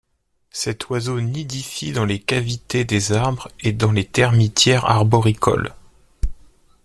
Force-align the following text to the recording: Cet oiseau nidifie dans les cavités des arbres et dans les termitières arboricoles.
Cet 0.49 0.89
oiseau 0.89 1.21
nidifie 1.21 1.91
dans 1.91 2.05
les 2.05 2.17
cavités 2.19 2.85
des 2.85 3.11
arbres 3.11 3.49
et 3.59 3.71
dans 3.71 3.91
les 3.91 4.03
termitières 4.03 4.85
arboricoles. 4.89 5.75